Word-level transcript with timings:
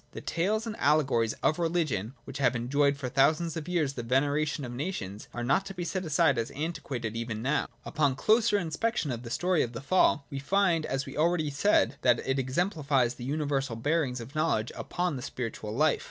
The 0.13 0.19
tales 0.19 0.65
and 0.65 0.75
allegories 0.79 1.33
of 1.43 1.59
religion, 1.59 2.15
which 2.23 2.39
have 2.39 2.55
enjoyed 2.55 2.97
for 2.97 3.07
thousands 3.07 3.55
of 3.55 3.67
years 3.69 3.93
the 3.93 4.01
veneration 4.01 4.65
of 4.65 4.71
nations, 4.73 5.27
are 5.31 5.43
not 5.43 5.63
to 5.67 5.75
be 5.75 5.83
set 5.85 6.05
aside 6.05 6.39
as 6.39 6.49
antiquated 6.55 7.15
even 7.15 7.43
now. 7.43 7.67
Upon 7.85 8.13
a 8.13 8.15
closer 8.15 8.57
inspection 8.57 9.11
of 9.11 9.21
the 9.21 9.29
story 9.29 9.61
of 9.61 9.73
the 9.73 9.79
Fall 9.91 10.25
we 10.31 10.39
find, 10.39 10.87
as 10.87 11.05
was 11.05 11.15
already 11.17 11.51
said, 11.51 11.97
that 12.01 12.19
it 12.27 12.39
exemplifies 12.39 13.13
the 13.13 13.25
universal 13.25 13.75
bearings, 13.75 14.19
of 14.19 14.33
knowledge 14.33 14.71
upon 14.75 15.17
the 15.17 15.21
spiritual 15.21 15.73
hfe. 15.77 15.99